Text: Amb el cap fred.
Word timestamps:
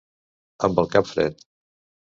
Amb 0.69 0.81
el 0.85 0.89
cap 0.95 1.11
fred. 1.11 1.47